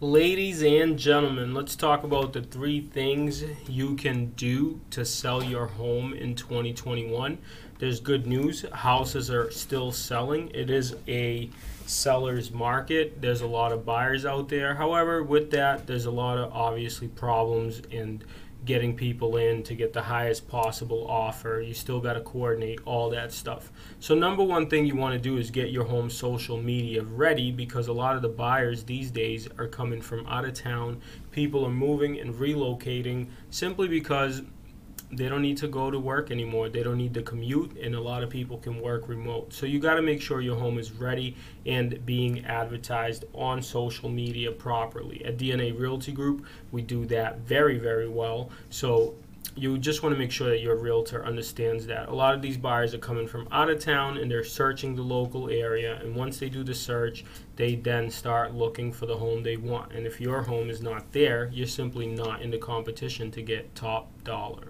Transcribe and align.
Ladies 0.00 0.62
and 0.62 0.96
gentlemen, 0.96 1.54
let's 1.54 1.74
talk 1.74 2.04
about 2.04 2.32
the 2.32 2.40
three 2.40 2.80
things 2.80 3.42
you 3.68 3.96
can 3.96 4.26
do 4.36 4.80
to 4.90 5.04
sell 5.04 5.42
your 5.42 5.66
home 5.66 6.14
in 6.14 6.36
2021. 6.36 7.36
There's 7.78 8.00
good 8.00 8.26
news. 8.26 8.64
Houses 8.72 9.30
are 9.30 9.50
still 9.52 9.92
selling. 9.92 10.50
It 10.52 10.68
is 10.68 10.96
a 11.06 11.48
seller's 11.86 12.50
market. 12.50 13.20
There's 13.22 13.40
a 13.40 13.46
lot 13.46 13.70
of 13.70 13.86
buyers 13.86 14.26
out 14.26 14.48
there. 14.48 14.74
However, 14.74 15.22
with 15.22 15.52
that, 15.52 15.86
there's 15.86 16.06
a 16.06 16.10
lot 16.10 16.38
of 16.38 16.52
obviously 16.52 17.06
problems 17.06 17.80
in 17.90 18.24
getting 18.64 18.96
people 18.96 19.36
in 19.36 19.62
to 19.62 19.74
get 19.74 19.92
the 19.92 20.02
highest 20.02 20.48
possible 20.48 21.06
offer. 21.08 21.62
You 21.64 21.72
still 21.72 22.00
got 22.00 22.14
to 22.14 22.20
coordinate 22.20 22.80
all 22.84 23.10
that 23.10 23.32
stuff. 23.32 23.70
So, 24.00 24.16
number 24.16 24.42
one 24.42 24.68
thing 24.68 24.84
you 24.84 24.96
want 24.96 25.14
to 25.14 25.20
do 25.20 25.38
is 25.38 25.50
get 25.50 25.70
your 25.70 25.84
home 25.84 26.10
social 26.10 26.60
media 26.60 27.02
ready 27.02 27.52
because 27.52 27.86
a 27.86 27.92
lot 27.92 28.16
of 28.16 28.22
the 28.22 28.28
buyers 28.28 28.82
these 28.82 29.12
days 29.12 29.48
are 29.56 29.68
coming 29.68 30.02
from 30.02 30.26
out 30.26 30.44
of 30.44 30.54
town. 30.54 31.00
People 31.30 31.64
are 31.64 31.70
moving 31.70 32.18
and 32.18 32.34
relocating 32.34 33.28
simply 33.50 33.86
because 33.86 34.42
they 35.10 35.28
don't 35.28 35.42
need 35.42 35.56
to 35.58 35.68
go 35.68 35.90
to 35.90 35.98
work 35.98 36.30
anymore. 36.30 36.68
They 36.68 36.82
don't 36.82 36.98
need 36.98 37.14
to 37.14 37.22
commute, 37.22 37.76
and 37.78 37.94
a 37.94 38.00
lot 38.00 38.22
of 38.22 38.28
people 38.28 38.58
can 38.58 38.80
work 38.80 39.08
remote. 39.08 39.52
So 39.52 39.64
you 39.64 39.78
got 39.78 39.94
to 39.94 40.02
make 40.02 40.20
sure 40.20 40.40
your 40.40 40.56
home 40.56 40.78
is 40.78 40.92
ready 40.92 41.34
and 41.64 42.04
being 42.04 42.44
advertised 42.44 43.24
on 43.32 43.62
social 43.62 44.10
media 44.10 44.52
properly. 44.52 45.24
At 45.24 45.38
DNA 45.38 45.78
Realty 45.78 46.12
Group, 46.12 46.44
we 46.72 46.82
do 46.82 47.06
that 47.06 47.38
very, 47.38 47.78
very 47.78 48.08
well. 48.08 48.50
So 48.68 49.14
you 49.58 49.76
just 49.78 50.02
want 50.02 50.14
to 50.14 50.18
make 50.18 50.30
sure 50.30 50.48
that 50.48 50.60
your 50.60 50.76
realtor 50.76 51.24
understands 51.24 51.86
that. 51.86 52.08
A 52.08 52.14
lot 52.14 52.34
of 52.34 52.42
these 52.42 52.56
buyers 52.56 52.94
are 52.94 52.98
coming 52.98 53.26
from 53.26 53.48
out 53.50 53.68
of 53.68 53.80
town 53.80 54.16
and 54.18 54.30
they're 54.30 54.44
searching 54.44 54.94
the 54.94 55.02
local 55.02 55.50
area. 55.50 55.98
And 56.00 56.14
once 56.14 56.38
they 56.38 56.48
do 56.48 56.62
the 56.62 56.74
search, 56.74 57.24
they 57.56 57.74
then 57.74 58.10
start 58.10 58.54
looking 58.54 58.92
for 58.92 59.06
the 59.06 59.16
home 59.16 59.42
they 59.42 59.56
want. 59.56 59.92
And 59.92 60.06
if 60.06 60.20
your 60.20 60.42
home 60.42 60.70
is 60.70 60.80
not 60.80 61.12
there, 61.12 61.50
you're 61.52 61.66
simply 61.66 62.06
not 62.06 62.42
in 62.42 62.50
the 62.50 62.58
competition 62.58 63.30
to 63.32 63.42
get 63.42 63.74
top 63.74 64.08
dollar. 64.24 64.68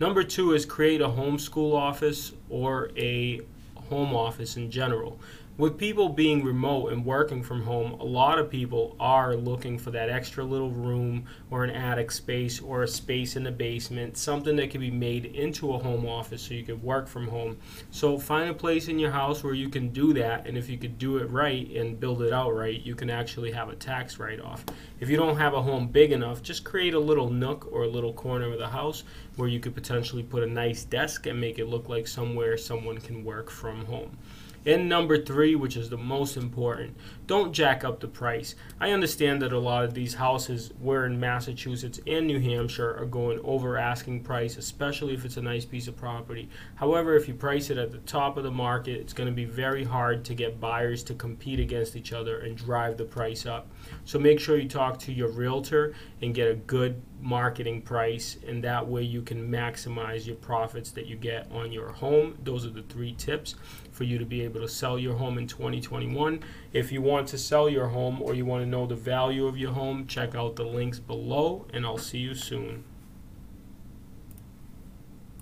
Number 0.00 0.24
two 0.24 0.52
is 0.52 0.64
create 0.64 1.00
a 1.00 1.08
homeschool 1.08 1.74
office 1.74 2.32
or 2.48 2.90
a 2.96 3.42
home 3.88 4.14
office 4.14 4.56
in 4.56 4.70
general 4.70 5.18
with 5.58 5.76
people 5.76 6.08
being 6.08 6.42
remote 6.42 6.92
and 6.92 7.04
working 7.04 7.42
from 7.42 7.62
home, 7.62 7.92
a 8.00 8.04
lot 8.04 8.38
of 8.38 8.48
people 8.48 8.96
are 8.98 9.36
looking 9.36 9.78
for 9.78 9.90
that 9.90 10.08
extra 10.08 10.42
little 10.42 10.70
room 10.70 11.26
or 11.50 11.62
an 11.62 11.68
attic 11.68 12.10
space 12.10 12.58
or 12.58 12.82
a 12.82 12.88
space 12.88 13.36
in 13.36 13.44
the 13.44 13.52
basement, 13.52 14.16
something 14.16 14.56
that 14.56 14.70
can 14.70 14.80
be 14.80 14.90
made 14.90 15.26
into 15.26 15.74
a 15.74 15.78
home 15.78 16.06
office 16.06 16.40
so 16.40 16.54
you 16.54 16.62
can 16.62 16.80
work 16.82 17.06
from 17.06 17.28
home. 17.28 17.58
So 17.90 18.18
find 18.18 18.48
a 18.48 18.54
place 18.54 18.88
in 18.88 18.98
your 18.98 19.10
house 19.10 19.44
where 19.44 19.52
you 19.52 19.68
can 19.68 19.90
do 19.90 20.14
that, 20.14 20.46
and 20.46 20.56
if 20.56 20.70
you 20.70 20.78
could 20.78 20.98
do 20.98 21.18
it 21.18 21.28
right 21.30 21.68
and 21.70 22.00
build 22.00 22.22
it 22.22 22.32
out 22.32 22.54
right, 22.54 22.80
you 22.80 22.94
can 22.94 23.10
actually 23.10 23.52
have 23.52 23.68
a 23.68 23.76
tax 23.76 24.18
write 24.18 24.40
off. 24.40 24.64
If 25.00 25.10
you 25.10 25.18
don't 25.18 25.36
have 25.36 25.52
a 25.52 25.60
home 25.60 25.88
big 25.88 26.12
enough, 26.12 26.42
just 26.42 26.64
create 26.64 26.94
a 26.94 26.98
little 26.98 27.28
nook 27.28 27.68
or 27.70 27.82
a 27.82 27.88
little 27.88 28.14
corner 28.14 28.50
of 28.50 28.58
the 28.58 28.68
house 28.68 29.04
where 29.36 29.48
you 29.48 29.60
could 29.60 29.74
potentially 29.74 30.22
put 30.22 30.42
a 30.42 30.46
nice 30.46 30.84
desk 30.84 31.26
and 31.26 31.38
make 31.38 31.58
it 31.58 31.66
look 31.66 31.90
like 31.90 32.08
somewhere 32.08 32.56
someone 32.56 32.96
can 32.96 33.22
work 33.22 33.50
from 33.50 33.84
home. 33.84 34.16
And 34.64 34.88
number 34.88 35.20
three, 35.20 35.56
which 35.56 35.76
is 35.76 35.90
the 35.90 35.96
most 35.96 36.36
important, 36.36 36.96
don't 37.26 37.52
jack 37.52 37.82
up 37.82 37.98
the 37.98 38.06
price. 38.06 38.54
I 38.80 38.92
understand 38.92 39.42
that 39.42 39.52
a 39.52 39.58
lot 39.58 39.84
of 39.84 39.94
these 39.94 40.14
houses, 40.14 40.70
we're 40.80 41.06
in 41.06 41.18
Massachusetts 41.18 41.98
and 42.06 42.26
New 42.26 42.38
Hampshire, 42.38 42.96
are 42.96 43.06
going 43.06 43.40
over 43.42 43.76
asking 43.76 44.22
price, 44.22 44.56
especially 44.56 45.14
if 45.14 45.24
it's 45.24 45.36
a 45.36 45.42
nice 45.42 45.64
piece 45.64 45.88
of 45.88 45.96
property. 45.96 46.48
However, 46.76 47.16
if 47.16 47.26
you 47.26 47.34
price 47.34 47.70
it 47.70 47.78
at 47.78 47.90
the 47.90 47.98
top 47.98 48.36
of 48.36 48.44
the 48.44 48.50
market, 48.50 49.00
it's 49.00 49.12
going 49.12 49.28
to 49.28 49.34
be 49.34 49.44
very 49.44 49.82
hard 49.82 50.24
to 50.26 50.34
get 50.34 50.60
buyers 50.60 51.02
to 51.04 51.14
compete 51.14 51.58
against 51.58 51.96
each 51.96 52.12
other 52.12 52.38
and 52.40 52.56
drive 52.56 52.96
the 52.96 53.04
price 53.04 53.46
up. 53.46 53.68
So 54.04 54.18
make 54.18 54.38
sure 54.38 54.58
you 54.58 54.68
talk 54.68 54.98
to 55.00 55.12
your 55.12 55.28
realtor 55.28 55.94
and 56.20 56.34
get 56.34 56.48
a 56.48 56.54
good 56.54 57.02
marketing 57.20 57.82
price, 57.82 58.36
and 58.46 58.62
that 58.64 58.86
way 58.86 59.02
you 59.02 59.22
can 59.22 59.48
maximize 59.48 60.26
your 60.26 60.36
profits 60.36 60.90
that 60.90 61.06
you 61.06 61.16
get 61.16 61.50
on 61.52 61.70
your 61.70 61.90
home. 61.90 62.36
Those 62.42 62.66
are 62.66 62.70
the 62.70 62.82
three 62.82 63.14
tips 63.14 63.54
for 63.92 64.04
you 64.04 64.18
to 64.18 64.24
be 64.24 64.42
able 64.52 64.66
to 64.66 64.72
sell 64.72 64.98
your 64.98 65.14
home 65.14 65.38
in 65.38 65.46
2021. 65.46 66.40
If 66.74 66.92
you 66.92 67.00
want 67.00 67.26
to 67.28 67.38
sell 67.38 67.70
your 67.70 67.88
home 67.88 68.20
or 68.20 68.34
you 68.34 68.44
want 68.44 68.62
to 68.62 68.68
know 68.68 68.86
the 68.86 68.94
value 68.94 69.46
of 69.46 69.56
your 69.56 69.72
home, 69.72 70.06
check 70.06 70.34
out 70.34 70.56
the 70.56 70.64
links 70.64 70.98
below, 70.98 71.66
and 71.72 71.86
I'll 71.86 71.96
see 71.96 72.18
you 72.18 72.34
soon. 72.34 72.84